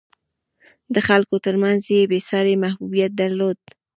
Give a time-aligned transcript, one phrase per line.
[0.93, 3.57] د خلکو ترمنځ یې بېساری محبوبیت درلود.